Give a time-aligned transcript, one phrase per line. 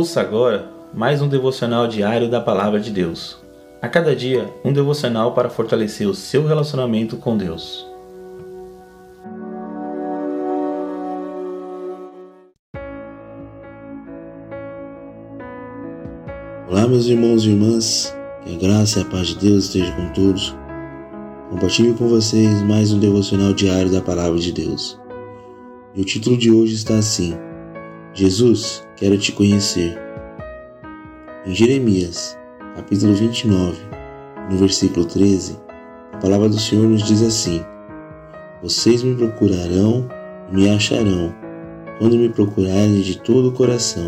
[0.00, 3.36] Ouça agora mais um devocional diário da Palavra de Deus.
[3.82, 7.86] A cada dia, um devocional para fortalecer o seu relacionamento com Deus.
[16.66, 20.08] Olá, meus irmãos e irmãs, que a graça e a paz de Deus esteja com
[20.14, 20.56] todos.
[21.50, 24.98] Compartilho com vocês mais um devocional diário da Palavra de Deus.
[25.94, 27.36] E o título de hoje está assim:
[28.14, 29.98] Jesus, quero te conhecer.
[31.46, 32.38] Em Jeremias,
[32.76, 33.80] capítulo 29,
[34.50, 35.58] no versículo 13,
[36.12, 37.64] a palavra do Senhor nos diz assim:
[38.62, 40.06] Vocês me procurarão
[40.52, 41.34] e me acharão,
[41.98, 44.06] quando me procurarem de todo o coração.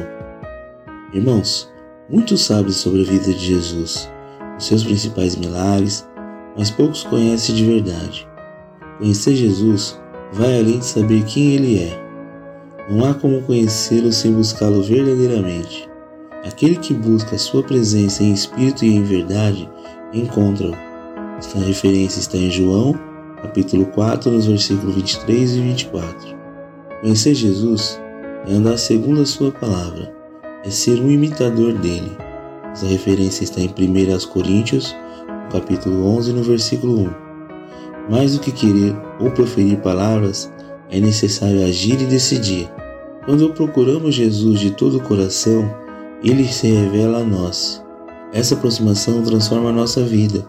[1.15, 1.73] Irmãos,
[2.11, 4.13] muitos sabem sobre a vida de Jesus,
[4.59, 6.07] os seus principais milagres,
[6.55, 8.29] mas poucos conhecem de verdade.
[8.99, 9.99] Conhecer Jesus
[10.35, 12.02] vai além de saber quem Ele é.
[12.93, 15.89] Não há como conhecê-lo sem buscá-lo verdadeiramente.
[16.45, 19.67] Aquele que busca a sua presença em espírito e em verdade,
[20.13, 20.75] encontra-o.
[21.39, 22.93] Esta referência está em João,
[23.41, 26.37] capítulo 4, nos versículos 23 e 24.
[27.01, 27.99] Conhecer Jesus
[28.47, 30.15] é andar segundo a sua palavra,
[30.63, 32.13] é ser um imitador dele.
[32.73, 34.95] Essa referência está em 1 Coríntios,
[35.51, 37.11] capítulo 11, no versículo 1.
[38.11, 40.53] Mais do que querer ou proferir palavras,
[40.91, 42.69] é necessário agir e decidir.
[43.25, 45.73] Quando procuramos Jesus de todo o coração,
[46.25, 47.81] ele se revela a nós.
[48.33, 50.45] Essa aproximação transforma a nossa vida.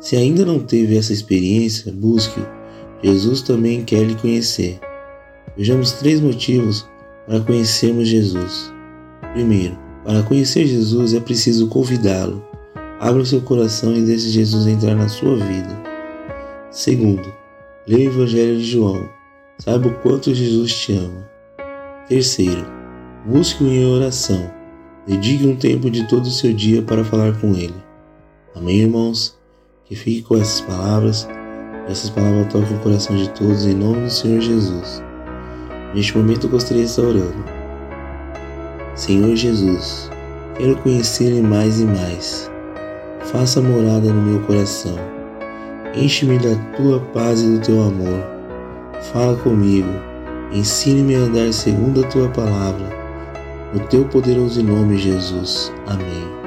[0.00, 2.44] Se ainda não teve essa experiência, busque-o.
[3.04, 4.80] Jesus também quer lhe conhecer.
[5.56, 6.88] Vejamos três motivos
[7.24, 8.72] para conhecermos Jesus.
[9.32, 12.44] Primeiro, para conhecer Jesus é preciso convidá-lo.
[12.98, 15.82] Abra o seu coração e deixe Jesus entrar na sua vida.
[16.68, 17.32] Segundo,
[17.86, 19.08] leia o Evangelho de João.
[19.58, 21.31] Saiba o quanto Jesus te ama.
[22.08, 22.66] Terceiro,
[23.24, 24.50] busque-o em oração.
[25.06, 27.74] Dedique um tempo de todo o seu dia para falar com Ele.
[28.56, 29.38] Amém, irmãos?
[29.84, 31.28] Que fique com essas palavras.
[31.88, 35.02] Essas palavras toquem o coração de todos em nome do Senhor Jesus.
[35.94, 37.44] Neste momento eu gostaria de estar orando.
[38.94, 40.10] Senhor Jesus,
[40.56, 42.50] quero conhecer-lhe mais e mais.
[43.20, 44.96] Faça morada no meu coração.
[45.94, 48.24] Enche-me da tua paz e do teu amor.
[49.12, 49.88] Fala comigo,
[50.52, 52.88] ensine-me a andar segundo a tua palavra.
[53.72, 55.72] No teu poderoso nome, Jesus.
[55.86, 56.41] Amém.